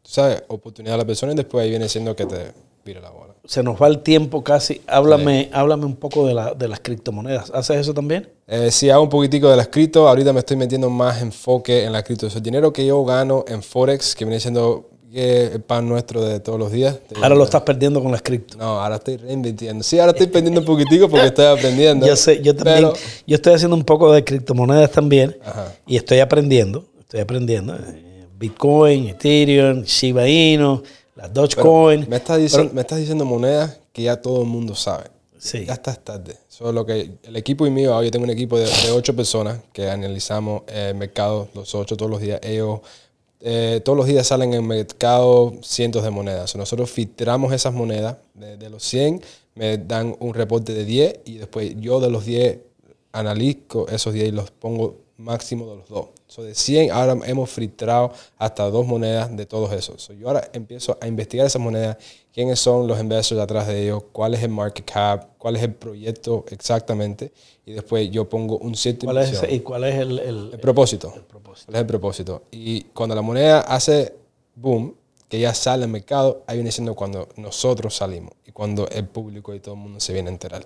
¿sabes? 0.03 0.43
Oportunidad 0.48 0.95
a 0.95 1.00
la 1.00 1.05
persona 1.05 1.33
y 1.33 1.36
después 1.36 1.63
ahí 1.63 1.69
viene 1.69 1.89
siendo 1.89 2.15
que 2.15 2.25
te 2.25 2.53
vira 2.86 3.01
la 3.01 3.10
bola. 3.10 3.33
Se 3.45 3.62
nos 3.62 3.81
va 3.81 3.88
el 3.88 4.00
tiempo 4.00 4.43
casi. 4.43 4.81
Háblame, 4.88 5.50
háblame 5.51 5.86
un 5.86 5.98
poco 5.98 6.25
de, 6.25 6.33
la, 6.33 6.53
de 6.53 6.69
las 6.69 6.79
criptomonedas. 6.79 7.51
¿Haces 7.53 7.77
eso 7.77 7.93
también? 7.93 8.29
Eh, 8.48 8.72
sí, 8.72 8.89
hago 8.89 9.03
un 9.03 9.10
poquitico 9.10 9.50
de 9.50 9.57
las 9.57 9.67
cripto. 9.67 10.07
Ahorita 10.07 10.31
me 10.31 10.39
estoy 10.39 10.55
metiendo 10.55 10.89
más 10.89 11.22
enfoque 11.22 11.83
en 11.83 11.91
la 11.91 12.03
cripto. 12.03 12.27
el 12.27 12.41
dinero 12.41 12.72
que 12.72 12.86
yo 12.86 13.03
gano 13.03 13.43
en 13.48 13.62
Forex, 13.62 14.15
que 14.15 14.24
viene 14.24 14.39
siendo 14.39 14.89
el 15.13 15.62
pan 15.62 15.88
nuestro 15.88 16.24
de 16.24 16.39
todos 16.39 16.60
los 16.60 16.72
días. 16.72 17.00
Ahora 17.22 17.36
lo 17.36 17.43
estás 17.43 17.62
perdiendo 17.62 18.01
con 18.01 18.12
las 18.12 18.22
cripto. 18.22 18.58
No, 18.58 18.82
ahora 18.82 18.96
estoy 18.96 19.17
reinvirtiendo. 19.17 19.84
Sí, 19.84 20.00
ahora 20.00 20.12
estoy 20.12 20.27
perdiendo 20.27 20.60
un 20.62 20.65
poquitico 20.65 21.08
porque 21.08 21.27
estoy 21.27 21.46
aprendiendo. 21.46 22.05
yo 22.08 22.15
sé, 22.15 22.41
yo 22.41 22.55
también. 22.55 22.91
Yo 23.27 23.36
estoy 23.36 23.53
haciendo 23.53 23.75
un 23.75 23.84
poco 23.84 24.12
de 24.12 24.24
criptomonedas 24.24 24.91
también. 24.91 25.38
Y 25.86 25.98
estoy 25.98 26.20
aprendiendo. 26.20 26.86
Estoy 27.00 27.22
aprendiendo. 27.22 27.75
Eh, 27.75 28.25
Bitcoin, 28.38 29.10
Ethereum, 29.10 29.84
Shiba 29.84 30.27
Inu, 30.27 30.82
las 31.15 31.32
Dogecoin. 31.32 32.08
Me 32.10 32.15
estás, 32.17 32.39
diciendo, 32.39 32.72
me 32.74 32.82
estás 32.82 32.98
diciendo 32.98 33.24
monedas 33.24 33.77
que 33.91 34.03
ya 34.03 34.20
todo 34.20 34.41
el 34.41 34.48
mundo 34.48 34.74
sabe. 34.74 35.05
Sí. 35.38 35.65
Ya 35.65 35.74
está 35.74 35.93
tarde. 35.93 36.38
Solo 36.48 36.86
que 36.86 37.12
el 37.24 37.36
equipo 37.36 37.67
y 37.67 37.70
mío, 37.70 38.01
yo 38.01 38.10
tengo 38.12 38.24
un 38.24 38.32
equipo 38.32 38.58
de, 38.58 38.70
ocho 38.93 39.15
personas 39.15 39.60
que 39.74 39.89
analizamos 39.89 40.63
el 40.67 40.96
mercado, 40.96 41.50
los 41.53 41.75
ocho 41.75 41.98
todos 41.98 42.10
los 42.10 42.22
días. 42.22 42.39
Ellos 42.41 42.79
eh, 43.46 43.82
todos 43.84 43.98
los 43.98 44.08
días 44.08 44.26
salen 44.26 44.54
en 44.54 44.62
el 44.62 44.68
mercado 44.68 45.54
cientos 45.62 46.04
de 46.04 46.10
monedas. 46.10 46.56
Nosotros 46.56 46.90
filtramos 46.90 47.52
esas 47.52 47.74
monedas. 47.74 48.18
De, 48.34 48.70
los 48.70 48.84
100 48.84 49.22
me 49.56 49.78
dan 49.78 50.16
un 50.20 50.34
reporte 50.34 50.74
de 50.74 50.86
10 50.86 51.20
y 51.26 51.38
después 51.40 51.76
yo 51.78 52.00
de 52.00 52.10
los 52.10 52.26
10 52.26 52.60
analizo 53.12 53.88
esos 53.90 54.14
10 54.14 54.30
y 54.30 54.32
los 54.32 54.50
pongo 54.52 55.02
máximo 55.17 55.70
de 55.70 55.75
los 55.77 55.89
dos. 55.89 56.08
So 56.27 56.43
de 56.43 56.55
100 56.55 56.91
ahora 56.91 57.17
hemos 57.25 57.50
filtrado 57.50 58.12
hasta 58.38 58.70
dos 58.70 58.86
monedas 58.86 59.36
de 59.36 59.46
todos 59.46 59.72
esos. 59.72 60.08
yo 60.20 60.27
ahora 60.27 60.50
empiezo 60.53 60.98
a 61.00 61.08
investigar 61.08 61.46
esas 61.46 61.62
monedas, 61.62 61.98
quiénes 62.34 62.60
son 62.60 62.88
los 62.88 63.00
investors 63.00 63.39
atrás 63.39 63.67
de 63.67 63.84
ellos, 63.84 64.03
cuál 64.12 64.34
es 64.34 64.43
el 64.43 64.50
market 64.50 64.86
cap, 64.86 65.29
cuál 65.38 65.55
es 65.55 65.63
el 65.63 65.74
proyecto 65.74 66.46
exactamente, 66.50 67.32
y 67.65 67.74
después 67.74 68.10
yo 68.10 68.27
pongo 68.27 68.58
un 68.58 68.75
cierto 68.75 69.05
¿Cuál 69.05 69.20
es 69.20 69.41
¿Y 69.50 69.60
cuál 69.60 69.84
es 69.84 69.96
el, 69.96 70.20
el, 70.20 70.60
propósito? 70.60 71.13
¿Cuál 71.32 71.75
es 71.75 71.75
el 71.75 71.86
propósito? 71.86 72.43
Y 72.51 72.82
cuando 72.86 73.15
la 73.15 73.22
moneda 73.22 73.62
hace 73.62 74.13
boom, 74.55 74.96
que 75.29 75.39
ya 75.39 75.53
sale 75.53 75.84
al 75.84 75.89
mercado, 75.89 76.43
ahí 76.46 76.58
viene 76.58 76.72
siendo 76.72 76.96
cuando 76.96 77.27
nosotros 77.38 77.96
salimos 77.96 78.34
y 78.46 78.51
cuando 78.51 78.88
el 78.89 79.08
público 79.08 79.53
y 79.55 79.60
todo 79.60 79.74
el 79.75 79.82
mundo 79.82 80.00
se 80.00 80.13
viene 80.13 80.29
a 80.29 80.34
enterar. 80.34 80.65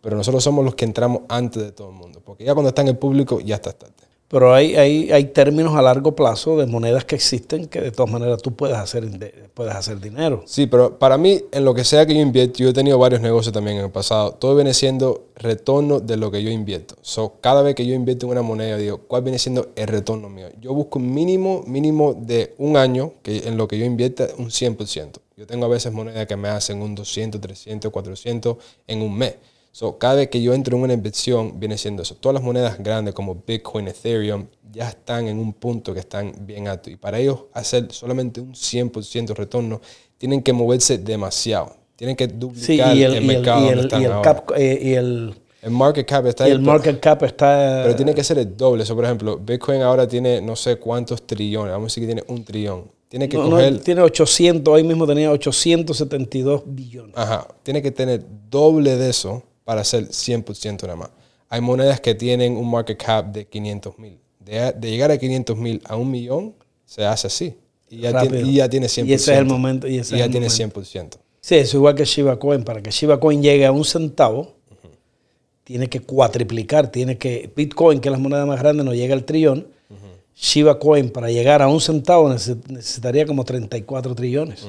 Pero 0.00 0.16
nosotros 0.16 0.42
somos 0.42 0.64
los 0.64 0.74
que 0.74 0.84
entramos 0.84 1.22
antes 1.28 1.62
de 1.62 1.72
todo 1.72 1.90
el 1.90 1.94
mundo, 1.94 2.20
porque 2.24 2.44
ya 2.44 2.54
cuando 2.54 2.68
está 2.68 2.82
en 2.82 2.88
el 2.88 2.98
público 2.98 3.40
ya 3.40 3.56
está 3.56 3.72
tarde. 3.72 4.08
Pero 4.28 4.52
hay, 4.52 4.76
hay, 4.76 5.10
hay 5.10 5.24
términos 5.24 5.74
a 5.74 5.80
largo 5.80 6.14
plazo 6.14 6.58
de 6.58 6.66
monedas 6.66 7.06
que 7.06 7.14
existen 7.14 7.66
que 7.66 7.80
de 7.80 7.90
todas 7.90 8.12
maneras 8.12 8.42
tú 8.42 8.54
puedes 8.54 8.76
hacer, 8.76 9.08
puedes 9.54 9.74
hacer 9.74 10.00
dinero. 10.00 10.42
Sí, 10.44 10.66
pero 10.66 10.98
para 10.98 11.16
mí, 11.16 11.40
en 11.50 11.64
lo 11.64 11.72
que 11.72 11.82
sea 11.82 12.04
que 12.04 12.14
yo 12.14 12.20
invierto, 12.20 12.58
yo 12.58 12.68
he 12.68 12.72
tenido 12.74 12.98
varios 12.98 13.22
negocios 13.22 13.54
también 13.54 13.78
en 13.78 13.86
el 13.86 13.90
pasado, 13.90 14.32
todo 14.32 14.54
viene 14.54 14.74
siendo 14.74 15.28
retorno 15.34 15.98
de 16.00 16.18
lo 16.18 16.30
que 16.30 16.42
yo 16.42 16.50
invierto. 16.50 16.96
So, 17.00 17.36
cada 17.40 17.62
vez 17.62 17.74
que 17.74 17.86
yo 17.86 17.94
invierto 17.94 18.26
en 18.26 18.32
una 18.32 18.42
moneda, 18.42 18.76
digo, 18.76 18.98
¿cuál 18.98 19.22
viene 19.22 19.38
siendo 19.38 19.70
el 19.74 19.86
retorno 19.86 20.28
mío? 20.28 20.48
Yo 20.60 20.74
busco 20.74 20.98
un 20.98 21.14
mínimo, 21.14 21.64
mínimo 21.66 22.12
de 22.12 22.54
un 22.58 22.76
año 22.76 23.14
que 23.22 23.48
en 23.48 23.56
lo 23.56 23.66
que 23.66 23.78
yo 23.78 23.86
invierta 23.86 24.28
un 24.36 24.50
100%. 24.50 25.20
Yo 25.38 25.46
tengo 25.46 25.64
a 25.64 25.68
veces 25.68 25.90
monedas 25.90 26.26
que 26.26 26.36
me 26.36 26.48
hacen 26.48 26.82
un 26.82 26.94
200, 26.94 27.40
300, 27.40 27.90
400 27.90 28.56
en 28.86 29.00
un 29.00 29.16
mes. 29.16 29.36
So, 29.72 29.98
cada 29.98 30.16
vez 30.16 30.28
que 30.28 30.42
yo 30.42 30.54
entro 30.54 30.76
en 30.76 30.82
una 30.82 30.92
inversión, 30.92 31.60
viene 31.60 31.78
siendo 31.78 32.02
eso. 32.02 32.16
Todas 32.16 32.34
las 32.34 32.42
monedas 32.42 32.78
grandes 32.78 33.14
como 33.14 33.42
Bitcoin, 33.46 33.88
Ethereum, 33.88 34.46
ya 34.72 34.88
están 34.88 35.28
en 35.28 35.38
un 35.38 35.52
punto 35.52 35.94
que 35.94 36.00
están 36.00 36.32
bien 36.40 36.68
alto. 36.68 36.90
Y 36.90 36.96
para 36.96 37.18
ellos 37.18 37.44
hacer 37.52 37.92
solamente 37.92 38.40
un 38.40 38.54
100% 38.54 39.34
retorno, 39.34 39.80
tienen 40.16 40.42
que 40.42 40.52
moverse 40.52 40.98
demasiado. 40.98 41.76
Tienen 41.96 42.16
que 42.16 42.28
duplicar 42.28 42.96
el, 42.96 43.24
mercado 43.24 43.66
y 43.66 43.68
el, 43.68 43.88
donde 43.88 44.06
están 44.06 44.42
eh, 44.56 44.78
y 44.80 44.92
el, 44.94 45.34
el 45.62 45.70
market 45.72 46.06
cap 46.06 46.26
está 46.26 46.48
y 46.48 46.52
el 46.52 46.60
market 46.60 47.00
cap 47.00 47.22
está 47.24 47.80
pero 47.82 47.96
tiene 47.96 48.14
que 48.14 48.22
ser 48.22 48.38
el 48.38 48.56
doble 48.56 48.84
eso 48.84 48.94
por 48.94 49.04
ejemplo 49.04 49.36
Bitcoin 49.36 49.82
ahora 49.82 50.06
tiene 50.06 50.40
no 50.40 50.54
sé 50.54 50.76
cuántos 50.76 51.26
trillones 51.26 51.72
vamos 51.72 51.86
a 51.86 51.88
decir 51.88 52.02
que 52.02 52.06
tiene 52.06 52.24
un 52.28 52.44
trillón 52.44 52.84
tiene 53.08 53.28
que 53.28 53.36
coger 53.36 53.80
tiene 53.80 54.02
800 54.02 54.72
hoy 54.72 54.84
mismo 54.84 55.06
tenía 55.06 55.32
872 55.32 56.62
billones 56.66 57.16
ajá 57.16 57.48
tiene 57.64 57.82
que 57.82 57.90
tener 57.90 58.24
doble 58.48 58.96
de 58.96 59.10
eso 59.10 59.42
para 59.68 59.84
ser 59.84 60.08
100% 60.08 60.84
nada 60.84 60.96
más. 60.96 61.10
Hay 61.50 61.60
monedas 61.60 62.00
que 62.00 62.14
tienen 62.14 62.56
un 62.56 62.70
market 62.70 62.96
cap 62.96 63.26
de 63.26 63.46
500 63.46 63.98
mil. 63.98 64.18
De, 64.40 64.72
llegar 64.80 65.10
a 65.10 65.18
500 65.18 65.58
mil 65.58 65.82
a 65.84 65.94
un 65.94 66.10
millón, 66.10 66.54
se 66.86 67.04
hace 67.04 67.26
así. 67.26 67.54
Y 67.90 67.98
ya, 67.98 68.18
tiene, 68.18 68.40
y 68.40 68.54
ya 68.54 68.66
tiene 68.70 68.86
100%. 68.86 69.06
Y 69.06 69.12
ese 69.12 69.34
es 69.34 69.38
el 69.38 69.44
momento. 69.44 69.86
Y, 69.86 69.98
ese 69.98 70.16
ya 70.16 70.26
tiene 70.30 70.46
100%. 70.46 71.18
Sí, 71.42 71.56
es 71.56 71.74
igual 71.74 71.94
que 71.94 72.06
Shiba 72.06 72.38
Coin. 72.38 72.64
Para 72.64 72.82
que 72.82 72.90
Shiba 72.90 73.20
Coin 73.20 73.42
llegue 73.42 73.66
a 73.66 73.72
un 73.72 73.84
centavo, 73.84 74.54
tiene 75.64 75.90
que 75.90 76.00
cuatriplicar. 76.00 76.90
Tiene 76.90 77.18
que. 77.18 77.52
Bitcoin, 77.54 78.00
que 78.00 78.08
es 78.08 78.12
la 78.12 78.18
moneda 78.18 78.46
más 78.46 78.60
grande, 78.60 78.84
no 78.84 78.94
llega 78.94 79.14
al 79.14 79.26
trillón. 79.26 79.68
Shiba 80.34 80.78
Coin, 80.78 81.10
para 81.10 81.30
llegar 81.30 81.60
a 81.60 81.68
un 81.68 81.82
centavo, 81.82 82.30
necesitaría 82.30 83.26
como 83.26 83.44
34 83.44 84.14
trillones. 84.14 84.66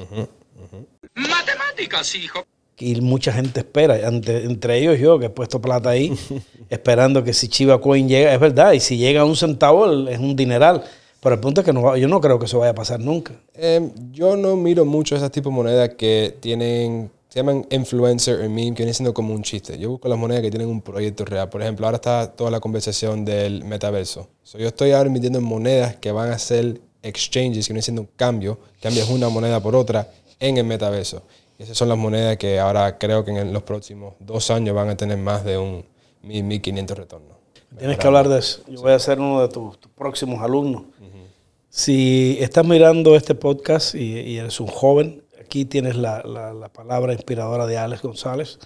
Matemáticas, 1.14 2.14
hijo 2.16 2.44
y 2.80 3.00
mucha 3.00 3.32
gente 3.32 3.60
espera, 3.60 3.98
entre, 4.08 4.78
ellos 4.78 4.98
yo 4.98 5.18
que 5.18 5.26
he 5.26 5.30
puesto 5.30 5.60
plata 5.60 5.90
ahí, 5.90 6.16
esperando 6.70 7.22
que 7.22 7.34
si 7.34 7.48
Chiva 7.48 7.80
Coin 7.80 8.08
llega, 8.08 8.32
es 8.32 8.40
verdad, 8.40 8.72
y 8.72 8.80
si 8.80 8.96
llega 8.96 9.20
a 9.20 9.24
un 9.24 9.36
centavo 9.36 10.08
es 10.08 10.18
un 10.18 10.34
dineral. 10.34 10.82
Pero 11.20 11.34
el 11.34 11.40
punto 11.40 11.60
es 11.60 11.66
que 11.66 11.72
no, 11.74 11.96
yo 11.98 12.08
no 12.08 12.18
creo 12.20 12.38
que 12.38 12.46
eso 12.46 12.58
vaya 12.58 12.70
a 12.70 12.74
pasar 12.74 12.98
nunca. 12.98 13.34
Em, 13.54 13.92
yo 14.10 14.36
no 14.36 14.56
miro 14.56 14.86
mucho 14.86 15.14
esas 15.14 15.30
tipos 15.30 15.52
de 15.52 15.56
monedas 15.56 15.90
que 15.90 16.34
tienen, 16.40 17.10
se 17.28 17.40
llaman 17.40 17.66
influencer 17.70 18.36
o 18.40 18.48
meme, 18.48 18.74
que 18.74 18.82
vienen 18.82 18.94
siendo 18.94 19.12
como 19.12 19.34
un 19.34 19.42
chiste. 19.42 19.78
Yo 19.78 19.90
busco 19.90 20.08
las 20.08 20.18
monedas 20.18 20.42
que 20.42 20.50
tienen 20.50 20.68
un 20.68 20.80
proyecto 20.80 21.26
real. 21.26 21.50
Por 21.50 21.60
ejemplo, 21.60 21.86
ahora 21.86 21.96
está 21.96 22.32
toda 22.32 22.50
la 22.50 22.60
conversación 22.60 23.26
del 23.26 23.64
metaverso. 23.64 24.28
yo 24.58 24.66
estoy 24.66 24.92
ahora 24.92 25.08
invirtiendo 25.08 25.40
en 25.40 25.44
monedas 25.44 25.96
que 25.96 26.10
van 26.10 26.30
a 26.30 26.38
ser 26.38 26.80
exchanges, 27.02 27.66
que 27.66 27.74
vienen 27.74 27.82
siendo 27.82 28.02
un 28.02 28.08
cambio, 28.16 28.58
cambias 28.80 29.10
una 29.10 29.28
moneda 29.28 29.60
por 29.60 29.76
otra 29.76 30.10
en 30.38 30.56
el 30.56 30.64
metaverso 30.64 31.22
esas 31.60 31.76
son 31.76 31.90
las 31.90 31.98
monedas 31.98 32.38
que 32.38 32.58
ahora 32.58 32.96
creo 32.96 33.22
que 33.22 33.32
en 33.32 33.52
los 33.52 33.62
próximos 33.62 34.14
dos 34.18 34.50
años 34.50 34.74
van 34.74 34.88
a 34.88 34.96
tener 34.96 35.18
más 35.18 35.44
de 35.44 35.58
un 35.58 35.84
1.500 36.24 36.94
retornos. 36.94 37.36
Tienes 37.78 37.98
que 37.98 38.06
hablar 38.06 38.30
de 38.30 38.38
eso. 38.38 38.62
Yo 38.66 38.80
voy 38.80 38.92
a 38.92 38.98
ser 38.98 39.20
uno 39.20 39.42
de 39.42 39.48
tus, 39.48 39.76
próximos 39.94 40.42
alumnos. 40.42 40.84
Si 41.68 42.38
estás 42.40 42.64
mirando 42.64 43.14
este 43.14 43.34
podcast 43.34 43.94
y, 43.94 44.38
eres 44.38 44.58
un 44.58 44.68
joven, 44.68 45.22
aquí 45.38 45.66
tienes 45.66 45.96
la, 45.96 46.70
palabra 46.72 47.12
inspiradora 47.12 47.66
de 47.66 47.76
Alex 47.76 48.00
González. 48.00 48.58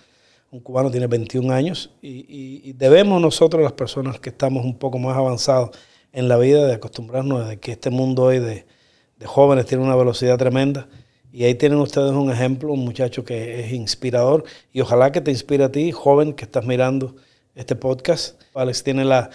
Un 0.52 0.60
cubano 0.60 0.88
tiene 0.88 1.08
21 1.08 1.52
años 1.52 1.90
y, 2.00 2.74
debemos 2.74 3.20
nosotros, 3.20 3.60
las 3.60 3.72
personas 3.72 4.20
que 4.20 4.30
estamos 4.30 4.64
un 4.64 4.78
poco 4.78 5.00
más 5.00 5.16
avanzados 5.16 5.70
en 6.12 6.28
la 6.28 6.36
vida, 6.36 6.64
de 6.64 6.74
acostumbrarnos 6.74 7.50
a 7.50 7.56
que 7.56 7.72
este 7.72 7.90
mundo 7.90 8.22
hoy 8.22 8.38
de, 8.38 8.66
de 9.18 9.26
jóvenes 9.26 9.66
tiene 9.66 9.82
una 9.82 9.96
velocidad 9.96 10.38
tremenda 10.38 10.86
y 11.34 11.42
ahí 11.42 11.56
tienen 11.56 11.80
ustedes 11.80 12.12
un 12.12 12.30
ejemplo, 12.30 12.72
un 12.72 12.84
muchacho 12.84 13.24
que 13.24 13.58
es 13.64 13.72
inspirador 13.72 14.44
y 14.72 14.80
ojalá 14.82 15.10
que 15.10 15.20
te 15.20 15.32
inspire 15.32 15.64
a 15.64 15.72
ti, 15.72 15.90
joven 15.90 16.32
que 16.32 16.44
estás 16.44 16.64
mirando 16.64 17.16
este 17.56 17.74
podcast. 17.74 18.40
Alex 18.54 18.84
tiene 18.84 19.04
la, 19.04 19.30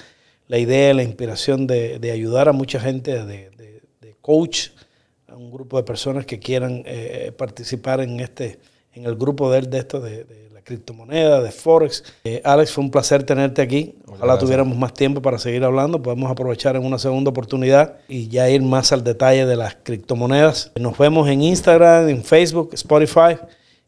idea, 0.47 0.93
la 0.93 1.03
inspiración 1.03 1.67
de, 1.67 2.09
ayudar 2.09 2.47
a 2.47 2.53
mucha 2.53 2.79
gente, 2.79 3.25
de, 3.25 4.15
coach, 4.21 4.69
a 5.27 5.35
un 5.35 5.51
grupo 5.51 5.75
de 5.75 5.83
personas 5.83 6.25
que 6.25 6.39
quieran 6.39 6.83
eh, 6.85 7.33
participar 7.37 7.99
en 7.99 8.21
este, 8.21 8.59
en 8.93 9.03
el 9.03 9.17
grupo 9.17 9.51
de 9.51 9.59
él 9.59 9.69
de 9.69 9.79
esto, 9.79 9.99
de, 9.99 10.23
de 10.23 10.48
la 10.59 10.65
criptomoneda, 10.65 11.41
de 11.41 11.51
Forex. 11.51 12.03
Eh, 12.25 12.41
Alex, 12.43 12.73
fue 12.73 12.83
un 12.83 12.91
placer 12.91 13.23
tenerte 13.23 13.61
aquí. 13.61 13.95
Ojalá 14.05 14.25
gracias. 14.25 14.43
tuviéramos 14.43 14.77
más 14.77 14.93
tiempo 14.93 15.21
para 15.21 15.37
seguir 15.39 15.63
hablando. 15.63 16.01
Podemos 16.01 16.29
aprovechar 16.29 16.75
en 16.75 16.85
una 16.85 16.99
segunda 16.99 17.29
oportunidad 17.29 17.97
y 18.09 18.27
ya 18.27 18.49
ir 18.49 18.61
más 18.61 18.91
al 18.91 19.03
detalle 19.03 19.45
de 19.45 19.55
las 19.55 19.77
criptomonedas. 19.81 20.71
Nos 20.77 20.97
vemos 20.97 21.29
en 21.29 21.41
Instagram, 21.43 22.09
en 22.09 22.23
Facebook, 22.25 22.71
Spotify 22.73 23.37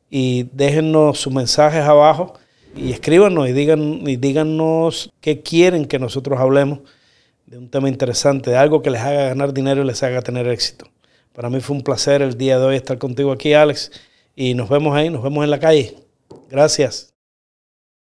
y 0.10 0.44
déjennos 0.54 1.20
sus 1.20 1.34
mensajes 1.34 1.84
abajo 1.84 2.36
y 2.74 2.92
escríbanos 2.94 3.50
y, 3.50 3.52
digan, 3.52 4.08
y 4.08 4.16
díganos 4.16 5.12
qué 5.20 5.42
quieren 5.42 5.86
que 5.86 6.00
nosotros 6.00 6.40
hablemos 6.40 6.80
de 7.48 7.58
un 7.58 7.70
tema 7.70 7.90
interesante, 7.90 8.52
de 8.52 8.58
algo 8.58 8.82
que 8.82 8.92
les 8.92 9.02
haga 9.02 9.26
ganar 9.26 9.54
dinero 9.54 9.82
y 9.82 9.86
les 9.86 10.02
haga 10.04 10.22
tener 10.22 10.48
éxito. 10.48 10.86
Para 11.34 11.50
mí 11.50 11.60
fue 11.60 11.76
un 11.76 11.82
placer 11.82 12.22
el 12.22 12.38
día 12.38 12.58
de 12.58 12.66
hoy 12.66 12.76
estar 12.78 12.98
contigo 12.98 13.34
aquí, 13.34 13.54
Alex, 13.54 13.92
y 14.38 14.54
nos 14.54 14.70
vemos 14.70 14.96
ahí, 14.96 15.10
nos 15.10 15.22
vemos 15.22 15.44
en 15.44 15.50
la 15.50 15.60
calle. 15.60 16.01
Gracias. 16.50 17.11